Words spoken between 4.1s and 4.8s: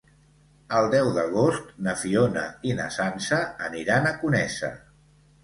a Conesa.